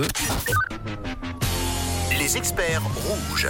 32. 0.00 0.08
Les 2.18 2.36
experts 2.36 2.82
rouges. 2.82 3.48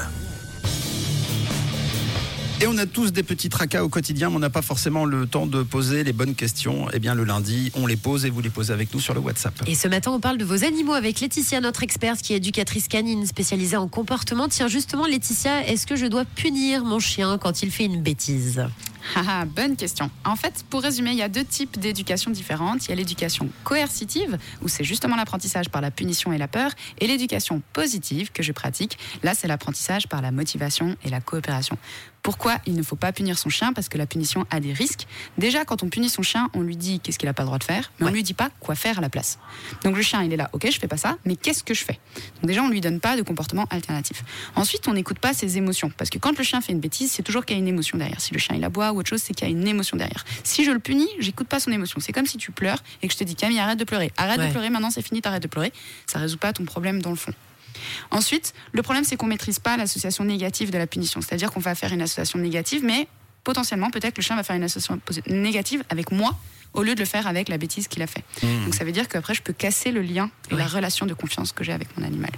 Et 2.62 2.66
on 2.66 2.76
a 2.76 2.84
tous 2.84 3.10
des 3.10 3.22
petits 3.22 3.48
tracas 3.48 3.82
au 3.82 3.88
quotidien, 3.88 4.28
mais 4.28 4.36
on 4.36 4.40
n'a 4.40 4.50
pas 4.50 4.60
forcément 4.60 5.06
le 5.06 5.26
temps 5.26 5.46
de 5.46 5.62
poser 5.62 6.04
les 6.04 6.12
bonnes 6.12 6.34
questions. 6.34 6.88
Eh 6.92 6.98
bien, 6.98 7.14
le 7.14 7.24
lundi, 7.24 7.72
on 7.74 7.86
les 7.86 7.96
pose 7.96 8.26
et 8.26 8.30
vous 8.30 8.42
les 8.42 8.50
posez 8.50 8.72
avec 8.72 8.92
nous 8.92 9.00
sur 9.00 9.14
le 9.14 9.20
WhatsApp. 9.20 9.54
Et 9.66 9.74
ce 9.74 9.88
matin, 9.88 10.10
on 10.10 10.20
parle 10.20 10.36
de 10.36 10.44
vos 10.44 10.62
animaux 10.62 10.92
avec 10.92 11.20
Laetitia, 11.20 11.60
notre 11.62 11.82
experte 11.82 12.20
qui 12.20 12.34
est 12.34 12.36
éducatrice 12.36 12.86
canine 12.86 13.26
spécialisée 13.26 13.78
en 13.78 13.88
comportement. 13.88 14.46
Tiens, 14.48 14.68
justement, 14.68 15.06
Laetitia, 15.06 15.66
est-ce 15.68 15.86
que 15.86 15.96
je 15.96 16.04
dois 16.04 16.26
punir 16.26 16.84
mon 16.84 16.98
chien 16.98 17.38
quand 17.38 17.62
il 17.62 17.70
fait 17.70 17.86
une 17.86 18.02
bêtise? 18.02 18.62
Ah, 19.16 19.44
bonne 19.44 19.76
question. 19.76 20.10
En 20.24 20.36
fait, 20.36 20.64
pour 20.70 20.82
résumer, 20.82 21.10
il 21.10 21.16
y 21.16 21.22
a 21.22 21.28
deux 21.28 21.44
types 21.44 21.78
d'éducation 21.78 22.30
différentes. 22.30 22.86
Il 22.86 22.90
y 22.90 22.92
a 22.92 22.96
l'éducation 22.96 23.48
coercitive, 23.64 24.38
où 24.62 24.68
c'est 24.68 24.84
justement 24.84 25.16
l'apprentissage 25.16 25.68
par 25.68 25.80
la 25.80 25.90
punition 25.90 26.32
et 26.32 26.38
la 26.38 26.48
peur, 26.48 26.70
et 26.98 27.06
l'éducation 27.06 27.62
positive 27.72 28.30
que 28.32 28.42
je 28.42 28.52
pratique. 28.52 28.98
Là, 29.22 29.34
c'est 29.34 29.48
l'apprentissage 29.48 30.06
par 30.08 30.22
la 30.22 30.30
motivation 30.30 30.96
et 31.04 31.10
la 31.10 31.20
coopération. 31.20 31.76
Pourquoi 32.22 32.58
il 32.66 32.74
ne 32.74 32.82
faut 32.82 32.96
pas 32.96 33.12
punir 33.12 33.38
son 33.38 33.48
chien? 33.48 33.72
Parce 33.72 33.88
que 33.88 33.96
la 33.96 34.04
punition 34.04 34.44
a 34.50 34.60
des 34.60 34.74
risques. 34.74 35.06
Déjà, 35.38 35.64
quand 35.64 35.82
on 35.82 35.88
punit 35.88 36.10
son 36.10 36.20
chien, 36.22 36.50
on 36.52 36.60
lui 36.60 36.76
dit 36.76 37.00
qu'est-ce 37.00 37.18
qu'il 37.18 37.26
n'a 37.26 37.32
pas 37.32 37.44
le 37.44 37.46
droit 37.46 37.58
de 37.58 37.64
faire, 37.64 37.90
mais 37.98 38.04
on 38.04 38.08
Ouais. 38.08 38.12
lui 38.16 38.22
dit 38.22 38.34
pas 38.34 38.50
quoi 38.60 38.74
faire 38.74 38.98
à 38.98 39.00
la 39.00 39.08
place. 39.08 39.38
Donc 39.84 39.96
le 39.96 40.02
chien, 40.02 40.22
il 40.22 40.30
est 40.30 40.36
là, 40.36 40.50
ok, 40.52 40.68
je 40.70 40.78
fais 40.78 40.86
pas 40.88 40.98
ça, 40.98 41.16
mais 41.24 41.34
qu'est-ce 41.36 41.64
que 41.64 41.72
je 41.72 41.82
fais? 41.82 41.98
Donc 42.42 42.48
déjà, 42.48 42.62
on 42.62 42.68
lui 42.68 42.82
donne 42.82 43.00
pas 43.00 43.16
de 43.16 43.22
comportement 43.22 43.64
alternatif. 43.70 44.22
Ensuite, 44.54 44.86
on 44.86 44.92
n'écoute 44.92 45.18
pas 45.18 45.32
ses 45.32 45.56
émotions, 45.56 45.90
parce 45.96 46.10
que 46.10 46.18
quand 46.18 46.36
le 46.36 46.44
chien 46.44 46.60
fait 46.60 46.72
une 46.72 46.80
bêtise, 46.80 47.10
c'est 47.10 47.22
toujours 47.22 47.46
qu'il 47.46 47.56
y 47.56 47.58
a 47.58 47.62
une 47.62 47.68
émotion 47.68 47.96
derrière. 47.96 48.20
Si 48.20 48.34
le 48.34 48.38
chien 48.38 48.54
il 48.54 48.64
aboie 48.64 48.89
ou 48.92 48.98
autre 48.98 49.08
chose, 49.08 49.22
c'est 49.22 49.34
qu'il 49.34 49.46
y 49.46 49.50
a 49.50 49.52
une 49.52 49.66
émotion 49.66 49.96
derrière. 49.96 50.24
Si 50.44 50.64
je 50.64 50.70
le 50.70 50.78
punis, 50.78 51.08
j'écoute 51.18 51.48
pas 51.48 51.60
son 51.60 51.72
émotion. 51.72 52.00
C'est 52.00 52.12
comme 52.12 52.26
si 52.26 52.36
tu 52.38 52.50
pleures 52.52 52.82
et 53.02 53.08
que 53.08 53.12
je 53.14 53.18
te 53.18 53.24
dis 53.24 53.34
Camille, 53.34 53.58
arrête 53.58 53.78
de 53.78 53.84
pleurer, 53.84 54.12
arrête 54.16 54.38
Ouais. 54.38 54.46
de 54.46 54.50
pleurer, 54.52 54.70
maintenant 54.70 54.90
c'est 54.90 55.02
fini, 55.02 55.20
t'arrêtes 55.22 55.42
de 55.42 55.48
pleurer. 55.48 55.72
Ça 56.06 56.18
résout 56.18 56.38
pas 56.38 56.52
ton 56.52 56.64
problème 56.64 57.00
dans 57.02 57.10
le 57.10 57.16
fond. 57.16 57.32
Ensuite, 58.10 58.52
le 58.72 58.82
problème, 58.82 59.04
c'est 59.04 59.16
qu'on 59.16 59.26
maîtrise 59.26 59.58
pas 59.58 59.76
l'association 59.76 60.24
négative 60.24 60.70
de 60.70 60.78
la 60.78 60.86
punition. 60.86 61.20
C'est-à-dire 61.20 61.50
qu'on 61.50 61.60
va 61.60 61.74
faire 61.74 61.92
une 61.92 62.02
association 62.02 62.38
négative, 62.38 62.82
mais 62.84 63.06
potentiellement, 63.44 63.90
peut-être 63.90 64.16
le 64.16 64.22
chien 64.22 64.36
va 64.36 64.42
faire 64.42 64.56
une 64.56 64.62
association 64.64 65.00
négative 65.26 65.82
avec 65.88 66.10
moi 66.12 66.38
au 66.72 66.84
lieu 66.84 66.94
de 66.94 67.00
le 67.00 67.04
faire 67.04 67.26
avec 67.26 67.48
la 67.48 67.58
bêtise 67.58 67.88
qu'il 67.88 68.00
a 68.00 68.06
fait. 68.06 68.22
Donc 68.64 68.74
ça 68.76 68.84
veut 68.84 68.92
dire 68.92 69.08
qu'après, 69.08 69.34
je 69.34 69.42
peux 69.42 69.52
casser 69.52 69.90
le 69.90 70.02
lien 70.02 70.30
et 70.52 70.54
la 70.54 70.68
relation 70.68 71.04
de 71.04 71.14
confiance 71.14 71.50
que 71.50 71.64
j'ai 71.64 71.72
avec 71.72 71.98
mon 71.98 72.04
animal. 72.04 72.30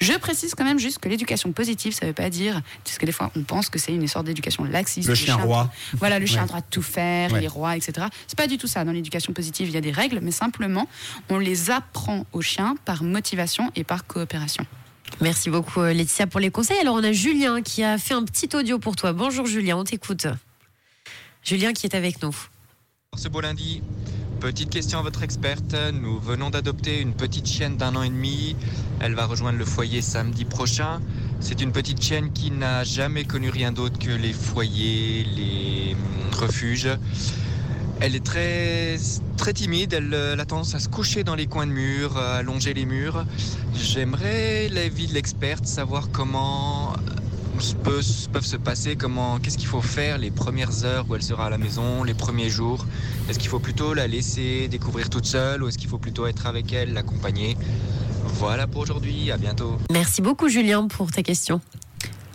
Je 0.00 0.14
précise 0.14 0.54
quand 0.54 0.64
même 0.64 0.78
juste 0.78 0.98
que 0.98 1.10
l'éducation 1.10 1.52
positive, 1.52 1.92
ça 1.92 2.06
veut 2.06 2.14
pas 2.14 2.30
dire, 2.30 2.62
parce 2.84 2.96
que 2.96 3.04
des 3.04 3.12
fois, 3.12 3.30
on 3.36 3.42
pense 3.42 3.68
que 3.68 3.78
c'est 3.78 3.92
une 3.92 4.08
sorte 4.08 4.24
d'éducation 4.24 4.64
laxiste. 4.64 5.10
Le 5.10 5.14
chien 5.14 5.36
roi. 5.36 5.70
Voilà, 5.92 6.18
le 6.18 6.24
chien 6.24 6.38
a 6.38 6.40
Ouais. 6.40 6.44
le 6.44 6.48
droit 6.48 6.60
de 6.60 6.66
tout 6.70 6.80
faire, 6.80 7.32
Ouais. 7.32 7.40
il 7.40 7.44
est 7.44 7.48
roi, 7.48 7.76
etc. 7.76 8.06
C'est 8.26 8.38
pas 8.38 8.46
du 8.46 8.56
tout 8.56 8.66
ça. 8.66 8.82
Dans 8.82 8.92
l'éducation 8.92 9.34
positive, 9.34 9.68
il 9.68 9.74
y 9.74 9.76
a 9.78 9.82
des 9.82 9.92
règles, 9.92 10.20
mais 10.22 10.30
simplement, 10.30 10.88
on 11.28 11.36
les 11.36 11.70
apprend 11.70 12.24
aux 12.32 12.40
chiens 12.40 12.76
par 12.86 13.02
motivation 13.02 13.70
et 13.76 13.84
par 13.84 14.06
coopération. 14.06 14.64
Merci 15.20 15.48
beaucoup, 15.48 15.80
euh, 15.80 15.94
Laetitia, 15.94 16.26
pour 16.26 16.40
les 16.40 16.50
conseils. 16.50 16.78
Alors, 16.78 16.94
on 16.94 17.02
a 17.02 17.12
Julien 17.12 17.62
qui 17.62 17.82
a 17.82 17.96
fait 17.96 18.12
un 18.12 18.22
petit 18.24 18.54
audio 18.54 18.78
pour 18.78 18.96
toi. 18.96 19.12
Bonjour, 19.14 19.46
Julien, 19.46 19.78
on 19.78 19.84
t'écoute. 19.84 20.26
Julien 21.42 21.72
qui 21.72 21.86
est 21.86 21.94
avec 21.94 22.22
nous. 22.22 22.36
Ce 23.16 23.28
beau 23.28 23.40
lundi, 23.40 23.82
petite 24.40 24.68
question 24.68 24.98
à 24.98 25.02
votre 25.02 25.22
experte. 25.22 25.74
Nous 25.94 26.18
venons 26.20 26.50
d'adopter 26.50 27.00
une 27.00 27.14
petite 27.14 27.48
chienne 27.48 27.78
d'un 27.78 27.96
an 27.96 28.02
et 28.02 28.10
demi. 28.10 28.56
Elle 29.00 29.14
va 29.14 29.24
rejoindre 29.24 29.58
le 29.58 29.64
foyer 29.64 30.02
samedi 30.02 30.44
prochain. 30.44 31.00
C'est 31.40 31.62
une 31.62 31.72
petite 31.72 32.02
chienne 32.02 32.32
qui 32.32 32.50
n'a 32.50 32.84
jamais 32.84 33.24
connu 33.24 33.48
rien 33.48 33.72
d'autre 33.72 33.98
que 33.98 34.10
les 34.10 34.34
foyers, 34.34 35.24
les 35.24 35.94
hum, 35.94 36.38
refuges. 36.40 36.90
Elle 38.00 38.14
est 38.14 38.24
très, 38.24 38.96
très 39.38 39.52
timide, 39.54 39.92
elle, 39.94 40.12
euh, 40.12 40.34
elle 40.34 40.40
a 40.40 40.44
tendance 40.44 40.74
à 40.74 40.78
se 40.80 40.88
coucher 40.88 41.24
dans 41.24 41.34
les 41.34 41.46
coins 41.46 41.66
de 41.66 41.72
murs, 41.72 42.16
à 42.18 42.42
longer 42.42 42.74
les 42.74 42.84
murs. 42.84 43.24
J'aimerais 43.74 44.68
l'avis 44.68 45.06
de 45.06 45.14
l'experte, 45.14 45.66
savoir 45.66 46.10
comment 46.12 46.92
euh, 46.92 47.60
peut- 47.82 48.02
peuvent 48.32 48.44
se 48.44 48.56
passer, 48.58 48.96
comment, 48.96 49.38
qu'est-ce 49.38 49.56
qu'il 49.56 49.66
faut 49.66 49.80
faire 49.80 50.18
les 50.18 50.30
premières 50.30 50.84
heures 50.84 51.06
où 51.08 51.14
elle 51.14 51.22
sera 51.22 51.46
à 51.46 51.50
la 51.50 51.56
maison, 51.58 52.04
les 52.04 52.12
premiers 52.14 52.50
jours. 52.50 52.84
Est-ce 53.30 53.38
qu'il 53.38 53.48
faut 53.48 53.60
plutôt 53.60 53.94
la 53.94 54.06
laisser 54.06 54.68
découvrir 54.68 55.08
toute 55.08 55.24
seule 55.26 55.62
ou 55.62 55.68
est-ce 55.68 55.78
qu'il 55.78 55.88
faut 55.88 55.98
plutôt 55.98 56.26
être 56.26 56.46
avec 56.46 56.72
elle, 56.74 56.92
l'accompagner? 56.92 57.56
Voilà 58.38 58.66
pour 58.66 58.82
aujourd'hui, 58.82 59.30
à 59.30 59.38
bientôt. 59.38 59.78
Merci 59.90 60.20
beaucoup, 60.20 60.50
Julien, 60.50 60.86
pour 60.88 61.10
tes 61.10 61.22
questions. 61.22 61.62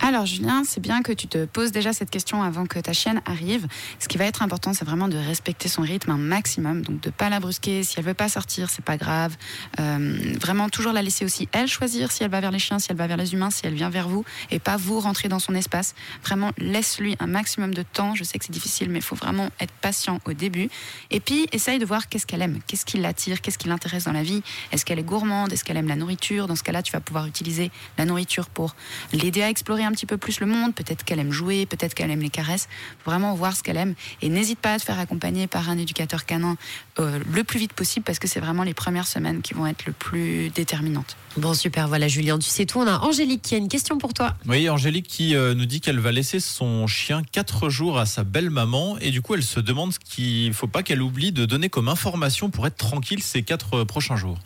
Alors 0.04 0.26
Julien, 0.26 0.64
c'est 0.66 0.80
bien 0.80 1.00
que 1.00 1.12
tu 1.12 1.28
te 1.28 1.44
poses 1.44 1.70
déjà 1.70 1.92
cette 1.92 2.10
question 2.10 2.42
avant 2.42 2.66
que 2.66 2.80
ta 2.80 2.92
chienne 2.92 3.22
arrive. 3.24 3.68
Ce 4.00 4.08
qui 4.08 4.18
va 4.18 4.24
être 4.24 4.42
important, 4.42 4.74
c'est 4.74 4.84
vraiment 4.84 5.06
de 5.06 5.16
respecter 5.16 5.68
son 5.68 5.82
rythme 5.82 6.10
un 6.10 6.16
maximum, 6.16 6.82
donc 6.82 7.00
de 7.00 7.10
pas 7.10 7.28
la 7.28 7.38
brusquer. 7.38 7.84
Si 7.84 8.00
elle 8.00 8.04
veut 8.04 8.12
pas 8.12 8.28
sortir, 8.28 8.68
c'est 8.68 8.84
pas 8.84 8.96
grave. 8.96 9.36
Euh, 9.78 10.34
vraiment 10.40 10.68
toujours 10.68 10.92
la 10.92 11.02
laisser 11.02 11.24
aussi 11.24 11.48
elle 11.52 11.68
choisir 11.68 12.10
si 12.10 12.24
elle 12.24 12.32
va 12.32 12.40
vers 12.40 12.50
les 12.50 12.58
chiens, 12.58 12.80
si 12.80 12.88
elle 12.90 12.96
va 12.96 13.06
vers 13.06 13.16
les 13.16 13.32
humains, 13.32 13.50
si 13.50 13.64
elle 13.64 13.74
vient 13.74 13.90
vers 13.90 14.08
vous, 14.08 14.24
et 14.50 14.58
pas 14.58 14.76
vous 14.76 14.98
rentrer 14.98 15.28
dans 15.28 15.38
son 15.38 15.54
espace. 15.54 15.94
Vraiment 16.24 16.50
laisse-lui 16.58 17.14
un 17.20 17.28
maximum 17.28 17.72
de 17.72 17.84
temps. 17.84 18.16
Je 18.16 18.24
sais 18.24 18.40
que 18.40 18.44
c'est 18.44 18.52
difficile, 18.52 18.90
mais 18.90 18.98
il 18.98 19.04
faut 19.04 19.14
vraiment 19.14 19.50
être 19.60 19.72
patient 19.74 20.18
au 20.24 20.32
début. 20.32 20.68
Et 21.12 21.20
puis 21.20 21.46
essaye 21.52 21.78
de 21.78 21.86
voir 21.86 22.08
qu'est-ce 22.08 22.26
qu'elle 22.26 22.42
aime, 22.42 22.58
qu'est-ce 22.66 22.84
qui 22.84 22.98
l'attire, 22.98 23.40
qu'est-ce 23.40 23.56
qui 23.56 23.68
l'intéresse 23.68 24.04
dans 24.04 24.12
la 24.12 24.24
vie? 24.24 24.42
Est-ce 24.72 24.84
qu'elle 24.84 24.98
est 24.98 25.04
gourmande, 25.04 25.52
est-ce 25.52 25.62
qu'elle 25.62 25.76
aime 25.76 25.88
la 25.88 25.96
nourriture? 25.96 26.48
Dans 26.48 26.56
ce 26.56 26.64
cas-là, 26.64 26.82
tu 26.82 26.90
vas 26.90 27.00
pouvoir 27.00 27.26
utiliser 27.26 27.70
la 27.98 28.04
nourriture 28.04 28.50
pour 28.50 28.74
l'aider 29.12 29.44
à 29.44 29.48
explorer 29.48 29.84
un 29.84 29.91
petit 29.92 30.06
peu 30.06 30.16
plus 30.16 30.40
le 30.40 30.46
monde. 30.46 30.74
Peut-être 30.74 31.04
qu'elle 31.04 31.18
aime 31.18 31.32
jouer, 31.32 31.66
peut-être 31.66 31.94
qu'elle 31.94 32.10
aime 32.10 32.20
les 32.20 32.30
caresses. 32.30 32.68
Faut 33.04 33.10
vraiment 33.10 33.34
voir 33.34 33.56
ce 33.56 33.62
qu'elle 33.62 33.76
aime. 33.76 33.94
Et 34.20 34.28
n'hésite 34.28 34.58
pas 34.58 34.74
à 34.74 34.78
te 34.78 34.84
faire 34.84 34.98
accompagner 34.98 35.46
par 35.46 35.70
un 35.70 35.78
éducateur 35.78 36.24
canin 36.24 36.56
euh, 36.98 37.18
le 37.32 37.44
plus 37.44 37.58
vite 37.58 37.72
possible 37.72 38.04
parce 38.04 38.18
que 38.18 38.28
c'est 38.28 38.40
vraiment 38.40 38.62
les 38.62 38.74
premières 38.74 39.06
semaines 39.06 39.42
qui 39.42 39.54
vont 39.54 39.66
être 39.66 39.86
le 39.86 39.92
plus 39.92 40.50
déterminantes. 40.50 41.16
Bon, 41.36 41.54
super, 41.54 41.88
voilà, 41.88 42.08
Julien, 42.08 42.38
tu 42.38 42.50
sais 42.50 42.66
tout. 42.66 42.78
On 42.78 42.86
a 42.86 42.98
Angélique 42.98 43.42
qui 43.42 43.54
a 43.54 43.58
une 43.58 43.68
question 43.68 43.98
pour 43.98 44.12
toi. 44.12 44.34
Oui, 44.46 44.68
Angélique 44.68 45.06
qui 45.06 45.34
euh, 45.34 45.54
nous 45.54 45.66
dit 45.66 45.80
qu'elle 45.80 45.98
va 45.98 46.12
laisser 46.12 46.40
son 46.40 46.86
chien 46.86 47.22
4 47.30 47.70
jours 47.70 47.98
à 47.98 48.06
sa 48.06 48.24
belle-maman 48.24 48.98
et 49.00 49.10
du 49.10 49.22
coup 49.22 49.34
elle 49.34 49.42
se 49.42 49.60
demande 49.60 49.92
ce 49.92 49.98
qu'il 49.98 50.48
ne 50.48 50.52
faut 50.52 50.66
pas 50.66 50.82
qu'elle 50.82 51.02
oublie 51.02 51.32
de 51.32 51.46
donner 51.46 51.68
comme 51.68 51.88
information 51.88 52.50
pour 52.50 52.66
être 52.66 52.76
tranquille 52.76 53.22
ces 53.22 53.42
4 53.42 53.84
prochains 53.84 54.16
jours. 54.16 54.38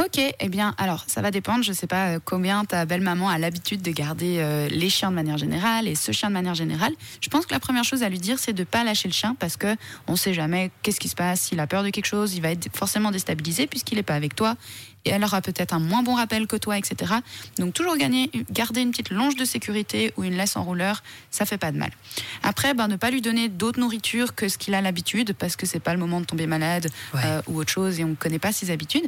Ok, 0.00 0.20
eh 0.38 0.48
bien, 0.48 0.74
alors 0.78 1.04
ça 1.08 1.20
va 1.22 1.30
dépendre. 1.32 1.64
Je 1.64 1.72
sais 1.72 1.88
pas 1.88 2.08
euh, 2.10 2.18
combien 2.24 2.64
ta 2.64 2.84
belle-maman 2.84 3.28
a 3.28 3.36
l'habitude 3.38 3.82
de 3.82 3.90
garder 3.90 4.36
euh, 4.38 4.68
les 4.68 4.90
chiens 4.90 5.10
de 5.10 5.14
manière 5.16 5.38
générale 5.38 5.88
et 5.88 5.96
ce 5.96 6.12
chien 6.12 6.28
de 6.28 6.34
manière 6.34 6.54
générale. 6.54 6.92
Je 7.20 7.28
pense 7.28 7.46
que 7.46 7.52
la 7.52 7.58
première 7.60 7.84
chose 7.84 8.04
à 8.04 8.08
lui 8.08 8.18
dire, 8.18 8.38
c'est 8.38 8.52
de 8.52 8.64
pas 8.64 8.84
lâcher 8.84 9.08
le 9.08 9.14
chien 9.14 9.34
parce 9.40 9.56
que 9.56 9.74
on 10.06 10.14
sait 10.14 10.34
jamais 10.34 10.70
qu'est-ce 10.82 11.00
qui 11.00 11.08
se 11.08 11.16
passe. 11.16 11.40
S'il 11.40 11.58
a 11.58 11.66
peur 11.66 11.82
de 11.82 11.90
quelque 11.90 12.06
chose, 12.06 12.34
il 12.34 12.42
va 12.42 12.50
être 12.52 12.68
forcément 12.76 13.10
déstabilisé 13.10 13.66
puisqu'il 13.66 13.96
n'est 13.96 14.02
pas 14.04 14.14
avec 14.14 14.36
toi. 14.36 14.56
Et 15.04 15.10
elle 15.10 15.22
aura 15.24 15.40
peut-être 15.40 15.72
un 15.72 15.78
moins 15.78 16.02
bon 16.02 16.16
rappel 16.16 16.46
que 16.48 16.56
toi, 16.56 16.76
etc. 16.76 17.14
Donc 17.58 17.72
toujours 17.72 17.96
gagner, 17.96 18.30
garder 18.50 18.82
une 18.82 18.90
petite 18.90 19.10
longe 19.10 19.36
de 19.36 19.44
sécurité 19.44 20.12
ou 20.16 20.24
une 20.24 20.36
laisse 20.36 20.56
en 20.56 20.64
rouleur, 20.64 21.02
ça 21.30 21.46
fait 21.46 21.56
pas 21.56 21.70
de 21.70 21.78
mal. 21.78 21.90
Après, 22.42 22.74
ben, 22.74 22.88
ne 22.88 22.96
pas 22.96 23.10
lui 23.10 23.22
donner 23.22 23.48
d'autres 23.48 23.78
nourritures 23.78 24.34
que 24.34 24.48
ce 24.48 24.58
qu'il 24.58 24.74
a 24.74 24.80
l'habitude 24.82 25.34
parce 25.34 25.54
que 25.56 25.66
c'est 25.66 25.78
pas 25.80 25.92
le 25.92 26.00
moment 26.00 26.20
de 26.20 26.26
tomber 26.26 26.46
malade 26.46 26.90
Ouais. 27.14 27.20
euh, 27.24 27.40
ou 27.46 27.58
autre 27.60 27.70
chose 27.70 28.00
et 28.00 28.04
on 28.04 28.08
ne 28.08 28.14
connaît 28.16 28.40
pas 28.40 28.52
ses 28.52 28.70
habitudes. 28.72 29.06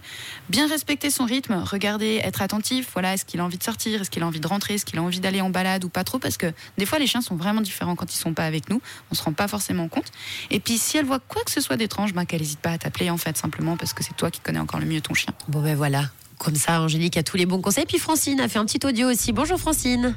Bien 0.48 0.68
respecter 0.80 1.10
son 1.10 1.26
rythme, 1.26 1.62
regarder, 1.62 2.22
être 2.24 2.40
attentif. 2.40 2.88
Voilà, 2.94 3.12
est-ce 3.12 3.26
qu'il 3.26 3.38
a 3.40 3.44
envie 3.44 3.58
de 3.58 3.62
sortir, 3.62 4.00
est-ce 4.00 4.08
qu'il 4.08 4.22
a 4.22 4.26
envie 4.26 4.40
de 4.40 4.46
rentrer, 4.46 4.74
est-ce 4.74 4.86
qu'il 4.86 4.98
a 4.98 5.02
envie 5.02 5.20
d'aller 5.20 5.42
en 5.42 5.50
balade 5.50 5.84
ou 5.84 5.90
pas 5.90 6.04
trop? 6.04 6.18
Parce 6.18 6.38
que 6.38 6.46
des 6.78 6.86
fois, 6.86 6.98
les 6.98 7.06
chiens 7.06 7.20
sont 7.20 7.36
vraiment 7.36 7.60
différents 7.60 7.96
quand 7.96 8.10
ils 8.10 8.16
sont 8.16 8.32
pas 8.32 8.46
avec 8.46 8.70
nous. 8.70 8.80
On 9.10 9.14
se 9.14 9.22
rend 9.22 9.34
pas 9.34 9.46
forcément 9.46 9.88
compte. 9.88 10.06
Et 10.50 10.58
puis, 10.58 10.78
si 10.78 10.96
elle 10.96 11.04
voit 11.04 11.18
quoi 11.18 11.42
que 11.44 11.50
ce 11.50 11.60
soit 11.60 11.76
d'étrange, 11.76 12.14
ben, 12.14 12.24
qu'elle 12.24 12.40
n'hésite 12.40 12.60
pas 12.60 12.70
à 12.70 12.78
t'appeler 12.78 13.10
en 13.10 13.18
fait, 13.18 13.36
simplement 13.36 13.76
parce 13.76 13.92
que 13.92 14.02
c'est 14.02 14.16
toi 14.16 14.30
qui 14.30 14.40
connais 14.40 14.58
encore 14.58 14.80
le 14.80 14.86
mieux 14.86 15.02
ton 15.02 15.12
chien. 15.12 15.34
Bon, 15.48 15.60
ben 15.60 15.76
voilà. 15.76 16.04
Comme 16.38 16.56
ça, 16.56 16.80
Angélique 16.80 17.18
a 17.18 17.22
tous 17.22 17.36
les 17.36 17.44
bons 17.44 17.60
conseils. 17.60 17.84
Puis 17.84 17.98
Francine 17.98 18.40
a 18.40 18.48
fait 18.48 18.58
un 18.58 18.64
petit 18.64 18.80
audio 18.86 19.10
aussi. 19.10 19.32
Bonjour, 19.32 19.60
Francine. 19.60 20.16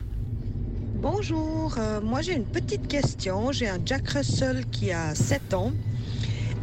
Bonjour, 0.96 1.76
euh, 1.78 2.00
moi 2.00 2.22
j'ai 2.22 2.32
une 2.32 2.46
petite 2.46 2.88
question. 2.88 3.52
J'ai 3.52 3.68
un 3.68 3.80
Jack 3.86 4.08
Russell 4.08 4.64
qui 4.72 4.94
a 4.94 5.14
7 5.14 5.54
ans 5.54 5.74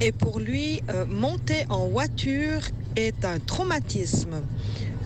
et 0.01 0.13
pour 0.13 0.41
lui, 0.41 0.81
euh, 0.89 1.05
monter 1.05 1.67
en 1.69 1.87
voiture 1.87 2.63
est 2.97 3.25
un 3.25 3.39
traumatisme. 3.39 4.43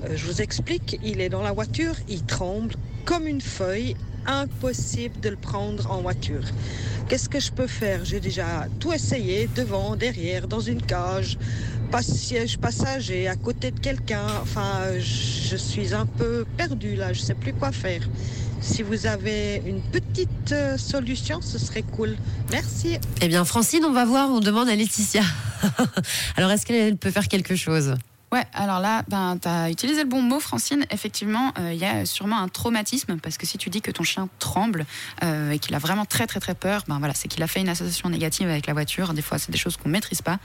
Euh, 0.05 0.17
je 0.17 0.27
vous 0.27 0.43
explique, 0.43 0.99
il 1.03 1.21
est 1.21 1.29
dans 1.29 1.43
la 1.43 1.53
voiture, 1.53 1.95
il 2.09 2.23
tremble 2.25 2.75
comme 3.05 3.27
une 3.27 3.41
feuille, 3.41 3.97
impossible 4.27 5.21
de 5.21 5.31
le 5.31 5.37
prendre 5.37 5.91
en 5.91 6.01
voiture. 6.01 6.45
Qu'est-ce 7.09 7.29
que 7.29 7.41
je 7.41 7.53
peux 7.53 7.67
faire? 7.67 8.05
J'ai 8.05 8.21
déjà 8.21 8.67
tout 8.81 8.93
essayé, 8.93 9.49
devant, 9.55 9.95
derrière, 9.95 10.49
dans 10.49 10.61
une 10.61 10.81
cage, 10.81 11.39
pas 11.91 12.03
siège 12.03 12.59
passager, 12.59 13.29
à 13.29 13.37
côté 13.37 13.71
de 13.71 13.79
quelqu'un. 13.79 14.27
Enfin, 14.41 14.99
je 14.99 15.57
suis 15.57 15.93
un 15.95 16.07
peu 16.07 16.47
perdue 16.57 16.97
là, 16.97 17.13
je 17.13 17.21
sais 17.21 17.35
plus 17.35 17.53
quoi 17.53 17.73
faire. 17.73 18.09
Si 18.65 18.83
vous 18.83 19.07
avez 19.07 19.63
une 19.67 19.83
petite 19.83 20.53
euh, 20.53 20.79
solution, 20.79 21.43
ce 21.43 21.59
serait 21.59 21.83
cool. 21.83 22.17
Merci. 22.51 22.97
Eh 23.21 23.29
bien, 23.29 23.45
Francine, 23.45 23.85
on 23.85 23.93
va 23.93 24.07
voir. 24.07 24.31
On 24.31 24.41
demande 24.41 24.71
à 24.71 24.75
Laetitia. 24.75 25.23
Alors, 26.37 26.51
est-ce 26.51 26.65
qu'elle 26.65 26.97
peut 26.97 27.11
faire 27.11 27.29
quelque 27.29 27.57
chose? 27.57 27.95
Ouais, 28.35 28.45
alors 28.53 28.81
là, 28.81 29.05
ben, 29.07 29.39
tu 29.41 29.47
as 29.47 29.71
utilisé 29.71 30.03
le 30.03 30.09
bon 30.09 30.21
mot, 30.21 30.41
Francine. 30.41 30.85
Effectivement, 30.91 31.53
euh, 31.61 31.73
il 31.73 31.79
y 31.79 31.85
a 31.85 32.05
sûrement 32.05 32.41
un 32.41 32.49
traumatisme, 32.49 33.17
parce 33.19 33.39
que 33.39 33.47
si 33.47 33.59
tu 33.59 33.71
dis 33.71 33.81
que 33.81 33.93
ton 33.93 34.03
chien 34.03 34.29
tremble 34.41 34.87
euh, 35.23 35.53
et 35.53 35.61
qu'il 35.61 35.73
a 35.73 35.79
vraiment 35.79 36.05
très 36.05 36.27
très 36.27 36.41
très 36.41 36.57
peur, 36.57 36.83
ben 36.89 36.99
voilà, 36.99 37.15
c'est 37.15 37.29
qu'il 37.29 37.45
a 37.45 37.47
fait 37.47 37.61
une 37.61 37.69
association 37.69 38.09
négative 38.09 38.49
avec 38.49 38.67
la 38.67 38.73
voiture. 38.73 39.15
Des 39.15 39.23
fois, 39.23 39.39
c'est 39.39 39.53
des 39.53 39.59
choses 39.59 39.77
qu'on 39.77 39.89
maîtrise 39.89 40.21
pas. 40.21 40.39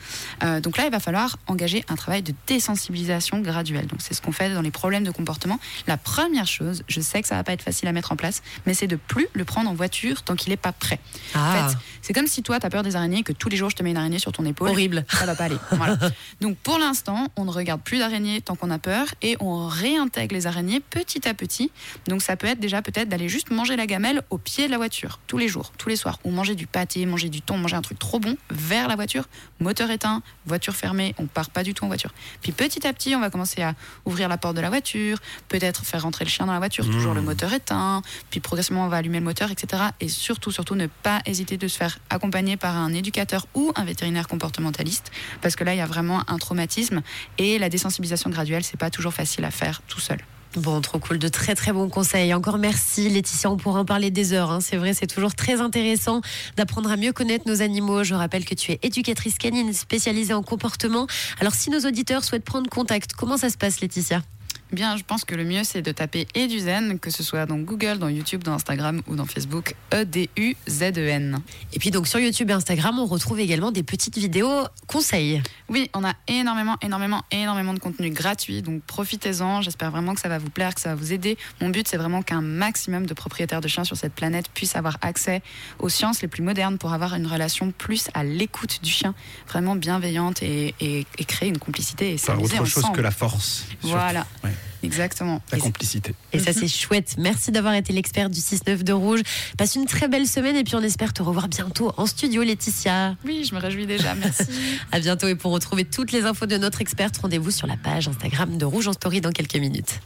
Euh, 0.44 0.62
donc 0.62 0.77
là, 0.77 0.86
il 0.86 0.91
va 0.91 1.00
falloir 1.00 1.38
engager 1.47 1.83
un 1.89 1.95
travail 1.95 2.21
de 2.21 2.31
désensibilisation 2.45 3.39
graduelle. 3.39 3.88
Donc 3.88 4.01
c'est 4.03 4.13
ce 4.13 4.21
qu'on 4.21 4.31
fait 4.31 4.53
dans 4.53 4.62
les 4.62 4.69
problèmes 4.69 5.03
de 5.03 5.09
comportement. 5.09 5.59
La 5.88 5.97
première 5.97 6.45
chose, 6.45 6.83
je 6.88 7.01
sais 7.01 7.24
que 7.24 7.27
ça 7.27 7.35
va 7.38 7.44
pas 7.44 7.53
être 7.53 7.63
facile 7.63 7.88
à 7.88 7.92
mettre 7.92 8.12
en 8.12 8.15
place, 8.18 8.44
mais 8.68 8.75
c'est 8.75 8.85
de 8.85 8.97
plus 8.97 9.27
le 9.33 9.45
prendre 9.45 9.68
en 9.68 9.74
voiture 9.74 10.21
tant 10.21 10.35
qu'il 10.35 10.53
est 10.53 10.57
pas 10.57 10.74
prêt. 10.74 11.00
En 11.33 11.39
Ah, 11.39 11.69
fait, 11.69 11.77
c'est 12.03 12.13
comme 12.13 12.27
si 12.27 12.44
toi, 12.44 12.59
tu 12.59 12.68
as 12.68 12.69
peur 12.69 12.83
des 12.83 12.95
araignées, 12.95 13.24
que 13.24 13.33
tous 13.33 13.50
les 13.50 13.57
jours, 13.57 13.71
je 13.71 13.75
te 13.75 13.81
mets 13.81 13.89
une 13.89 13.97
araignée 13.97 14.19
sur 14.19 14.31
ton 14.31 14.45
épaule. 14.45 14.69
horrible. 14.69 15.06
Ça 15.09 15.25
va 15.25 15.33
pas 15.33 15.45
aller. 15.45 15.57
Voilà. 15.71 15.97
Donc 16.42 16.56
pour 16.57 16.77
l'instant, 16.77 17.30
on 17.35 17.45
ne 17.45 17.51
regarde 17.51 17.79
plus 17.80 18.00
d'araignées 18.00 18.42
tant 18.42 18.56
qu'on 18.56 18.70
a 18.70 18.80
peur 18.80 19.08
et 19.22 19.36
on 19.40 19.68
réintègre 19.68 20.36
les 20.36 20.48
araignées 20.48 20.80
petit 20.80 21.28
à 21.28 21.34
petit. 21.34 21.72
Donc 22.08 22.22
ça 22.22 22.36
peut 22.36 22.48
être 22.48 22.60
déjà 22.60 22.81
peut-être 22.81 23.10
d'aller 23.10 23.30
juste 23.30 23.52
manger 23.52 23.76
la 23.76 23.88
gamelle 23.88 24.22
au 24.30 24.38
pied 24.38 24.68
de 24.68 24.72
la 24.72 24.78
voiture 24.78 25.20
tous 25.28 25.38
les 25.38 25.48
jours, 25.48 25.72
tous 25.78 25.90
les 25.90 25.96
soirs, 25.96 26.20
ou 26.24 26.31
manger 26.31 26.56
du 26.56 26.68
pâté, 26.68 27.06
manger 27.06 27.30
du 27.30 27.42
thon, 27.42 27.58
manger 27.58 27.76
un 27.76 27.81
truc 27.81 28.00
trop 28.00 28.20
bon 28.20 28.38
vers 28.50 28.88
la 28.88 28.96
voiture, 28.96 29.26
moteur 29.60 29.90
éteint, 29.92 30.22
voiture 30.46 30.76
fermée, 30.76 31.16
on 31.18 31.26
part 31.26 31.50
pas 31.50 31.64
du 31.64 31.74
tout 31.74 31.84
en 31.86 31.88
voiture. 31.88 32.14
Puis 32.42 32.52
petit 32.52 32.86
à 32.86 32.94
petit, 32.94 33.16
on 33.16 33.20
va 33.20 33.30
commencer 33.30 33.62
à 33.62 33.76
ouvrir 34.06 34.30
la 34.30 34.38
porte 34.38 34.56
de 34.56 34.62
la 34.62 34.70
voiture, 34.70 35.18
peut-être 35.48 35.86
faire 35.86 36.04
rentrer 36.04 36.26
le 36.26 36.30
chien 36.30 36.46
dans 36.46 36.54
la 36.54 36.60
voiture, 36.60 36.86
toujours 36.86 37.14
le 37.14 37.22
moteur 37.22 37.54
éteint, 37.54 38.02
puis 38.30 38.40
progressivement 38.40 38.86
on 38.86 38.90
va 38.90 38.98
allumer 38.98 39.20
le 39.20 39.26
moteur, 39.26 39.52
etc. 39.52 39.84
Et 40.00 40.10
surtout, 40.10 40.52
surtout 40.52 40.76
ne 40.76 40.88
pas 40.88 41.22
hésiter 41.26 41.58
de 41.58 41.68
se 41.68 41.78
faire 41.78 42.00
accompagner 42.10 42.58
par 42.58 42.76
un 42.76 42.94
éducateur 42.94 43.48
ou 43.54 43.72
un 43.76 43.86
vétérinaire 43.86 44.28
comportementaliste, 44.28 45.12
parce 45.42 45.56
que 45.56 45.64
là 45.64 45.74
il 45.74 45.78
y 45.78 45.81
a 45.81 45.86
vraiment 45.86 46.24
un 46.30 46.38
traumatisme 46.38 47.02
et 47.38 47.60
la 47.60 47.69
désensibilisation 47.69 48.30
graduelle, 48.30 48.63
c'est 48.63 48.77
pas 48.77 48.89
toujours 48.89 49.13
facile 49.13 49.45
à 49.45 49.51
faire 49.51 49.81
tout 49.88 50.00
seul. 50.00 50.19
Bon, 50.56 50.81
trop 50.81 50.98
cool, 50.98 51.19
de 51.19 51.27
très 51.27 51.54
très 51.54 51.71
bons 51.71 51.89
conseils. 51.89 52.33
Encore 52.33 52.57
merci 52.57 53.07
Laetitia, 53.07 53.51
on 53.51 53.57
pourra 53.57 53.81
en 53.81 53.86
parler 53.86 54.10
des 54.10 54.33
heures. 54.33 54.50
hein. 54.50 54.62
C'est 54.62 54.77
vrai, 54.77 54.95
c'est 54.95 55.06
toujours 55.06 55.36
très 55.36 55.62
intéressant 55.62 56.21
d'apprendre 56.57 56.92
à 56.92 56.98
mieux 56.98 57.13
connaître 57.13 57.48
nos 57.48 57.62
animaux. 57.62 58.04
Je 58.04 58.16
rappelle 58.16 58.45
que 58.45 58.56
tu 58.56 58.71
es 58.71 58.80
éducatrice 58.81 59.38
canine 59.38 59.71
spécialisée 59.74 60.33
en 60.33 60.42
comportement. 60.42 61.06
Alors 61.39 61.54
si 61.54 61.69
nos 61.69 61.81
auditeurs 61.81 62.24
souhaitent 62.24 62.45
prendre 62.45 62.68
contact, 62.68 63.13
comment 63.13 63.38
ça 63.38 63.51
se 63.51 63.57
passe 63.57 63.80
Laetitia? 63.80 64.24
Bien, 64.71 64.98
je 64.98 65.04
pense 65.04 65.25
que 65.25 65.33
le 65.33 65.44
mieux 65.45 65.63
c'est 65.63 65.81
de 65.81 65.92
taper 65.92 66.27
Eduzen, 66.36 67.00
que 67.00 67.10
ce 67.10 67.24
soit 67.24 67.45
dans 67.48 67.57
Google, 67.57 67.98
dans 67.98 68.07
YouTube, 68.07 68.44
dans 68.44 68.54
Instagram 68.54 69.01
ou 69.07 69.16
dans 69.16 69.25
Facebook, 69.25 69.74
E 69.94 70.01
E-D-U-Z-E-N. 70.04 71.39
Et 71.74 71.80
puis 71.80 71.92
donc 71.92 72.07
sur 72.07 72.19
YouTube 72.19 72.50
et 72.50 72.54
Instagram, 72.54 73.00
on 73.00 73.06
retrouve 73.06 73.39
également 73.39 73.71
des 73.71 73.83
petites 73.83 74.18
vidéos 74.18 74.66
conseils. 74.88 75.42
Oui, 75.69 75.89
on 75.95 76.04
a 76.06 76.13
énormément, 76.27 76.75
énormément, 76.81 77.24
énormément 77.31 77.74
de 77.74 77.80
contenu 77.80 78.10
gratuit, 78.12 78.62
donc 78.62 78.81
profitez-en. 78.83 79.62
J'espère 79.62 79.92
vraiment 79.92 80.13
que 80.13 80.21
ça 80.21 80.30
va 80.30 80.38
vous 80.38 80.50
plaire, 80.50 80.75
que 80.75 80.81
ça 80.81 80.89
va 80.89 80.95
vous 80.95 81.13
aider. 81.13 81.38
Mon 81.62 81.69
but, 81.69 81.88
c'est 81.88 81.98
vraiment 81.98 82.21
qu'un 82.21 82.42
maximum 82.42 83.06
de 83.06 83.13
propriétaires 83.13 83.62
de 83.62 83.68
chiens 83.68 83.83
sur 83.83 83.98
cette 83.98 84.13
planète 84.13 84.50
puissent 84.54 84.75
avoir 84.75 84.98
accès 85.01 85.42
aux 85.80 85.89
sciences 85.89 86.21
les 86.21 86.27
plus 86.27 86.44
modernes 86.44 86.77
pour 86.77 86.94
avoir 86.94 87.16
une 87.16 87.27
relation 87.27 87.71
plus 87.71 88.07
à 88.13 88.24
l'écoute 88.24 88.80
du 88.83 88.92
chien, 88.92 89.16
vraiment 89.48 89.75
bienveillante 89.75 90.44
et, 90.44 90.75
et- 90.80 91.06
et 91.18 91.25
créer 91.25 91.50
une 91.50 91.57
complicité 91.60 92.12
et 92.12 92.16
autre 92.16 92.66
chose 92.66 92.77
ensemble. 92.83 92.98
que 92.98 93.01
la 93.01 93.12
force. 93.12 93.66
surtout. 93.69 93.88
Voilà, 93.88 94.25
Ouais, 94.44 94.51
exactement. 94.83 95.41
la 95.51 95.57
Et- 95.57 95.61
complicité. 95.61 96.13
Et 96.33 96.39
ça, 96.39 96.53
c'est 96.53 96.67
chouette. 96.67 97.15
Merci 97.17 97.51
d'avoir 97.51 97.73
été 97.73 97.94
l'expert 97.94 98.29
du 98.29 98.39
6-9 98.39 98.83
de 98.83 98.94
Rouge. 98.94 99.21
Passe 99.57 99.75
une 99.75 99.85
très 99.85 100.07
belle 100.07 100.27
semaine 100.27 100.56
et 100.56 100.63
puis 100.63 100.75
on 100.75 100.81
espère 100.81 101.13
te 101.13 101.21
revoir 101.21 101.47
bientôt 101.47 101.94
en 101.97 102.06
studio, 102.06 102.44
Laetitia. 102.44 103.15
Oui, 103.25 103.45
je 103.50 103.53
me 103.56 103.59
réjouis 103.59 103.85
déjà, 103.85 104.15
merci. 104.15 104.44
À 104.91 105.00
bientôt 105.00 105.27
et 105.27 105.35
pour 105.35 105.51
retrouver 105.51 105.85
toutes 105.85 106.11
les 106.11 106.23
infos 106.25 106.45
de 106.45 106.57
notre 106.57 106.81
experte, 106.81 107.17
rendez-vous 107.17 107.51
sur 107.51 107.67
la 107.67 107.77
page 107.77 108.07
Instagram 108.07 108.57
de 108.57 108.65
Rouge 108.65 108.88
en 108.88 108.94
Story 108.94 109.21
dans 109.21 109.31
quelques 109.31 109.56
minutes. 109.57 110.00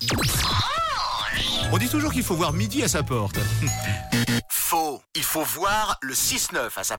On 1.72 1.78
dit 1.78 1.88
toujours 1.90 2.12
qu'il 2.14 2.24
faut 2.24 2.36
voir 2.36 2.54
midi 2.54 2.84
à 2.84 2.88
sa 2.88 3.02
porte. 3.04 3.38
Faux. 4.50 5.02
Il 5.16 5.24
faut 5.24 5.44
voir 5.44 5.98
le 6.02 6.14
6-9 6.14 6.58
à 6.78 6.84
sa 6.84 6.84